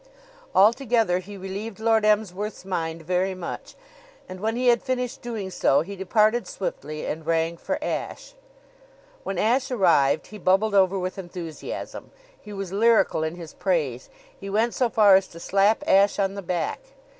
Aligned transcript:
Altogether, 0.55 1.19
he 1.19 1.37
relieved 1.37 1.79
Lord 1.79 2.03
Emsworth's 2.03 2.65
mind 2.65 3.03
very 3.03 3.35
much; 3.35 3.75
and 4.27 4.39
when 4.39 4.55
he 4.55 4.65
had 4.69 4.81
finished 4.81 5.21
doing 5.21 5.51
so 5.51 5.81
he 5.81 5.95
departed 5.95 6.47
swiftly 6.47 7.05
and 7.05 7.23
rang 7.27 7.55
for 7.55 7.77
Ashe. 7.83 8.33
When 9.23 9.37
Ashe 9.37 9.69
arrived 9.69 10.25
he 10.25 10.39
bubbled 10.39 10.73
over 10.73 10.97
with 10.97 11.19
enthusiasm. 11.19 12.09
He 12.41 12.51
was 12.51 12.71
lyrical 12.73 13.23
in 13.23 13.35
his 13.35 13.53
praise. 13.53 14.09
He 14.39 14.49
went 14.49 14.73
so 14.73 14.89
far 14.89 15.15
as 15.17 15.27
to 15.27 15.39
slap 15.39 15.83
Ashe 15.85 16.17
on 16.17 16.33
the 16.33 16.41
back. 16.41 16.79